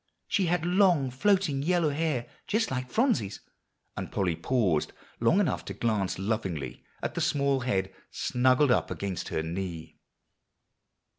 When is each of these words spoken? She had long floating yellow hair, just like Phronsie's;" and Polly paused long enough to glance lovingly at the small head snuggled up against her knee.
She 0.27 0.47
had 0.47 0.65
long 0.65 1.11
floating 1.11 1.61
yellow 1.61 1.91
hair, 1.91 2.27
just 2.47 2.71
like 2.71 2.89
Phronsie's;" 2.89 3.39
and 3.95 4.11
Polly 4.11 4.35
paused 4.35 4.93
long 5.19 5.39
enough 5.39 5.63
to 5.65 5.75
glance 5.75 6.17
lovingly 6.17 6.83
at 7.03 7.13
the 7.13 7.21
small 7.21 7.59
head 7.59 7.93
snuggled 8.09 8.71
up 8.71 8.89
against 8.89 9.27
her 9.27 9.43
knee. 9.43 9.99